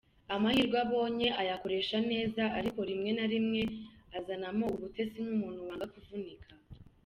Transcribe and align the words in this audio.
Amahirwe 0.35 0.77
abonye, 0.85 1.27
ayakoresha 1.41 1.97
neza 2.11 2.43
ariko 2.59 2.79
rimwe 2.89 3.11
na 3.17 3.25
rimwe 3.31 3.61
azanamo 4.17 4.65
ubutesi 4.75 5.17
nk’umuntu 5.25 5.59
wanga 5.67 5.85
kuvunika. 5.93 6.49